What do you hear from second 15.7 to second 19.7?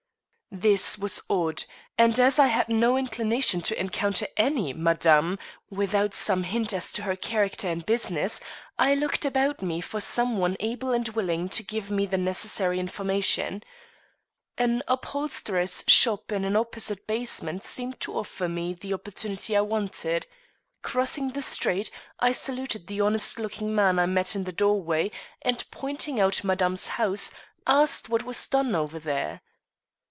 shop in an opposite basement seemed to offer me the opportunity I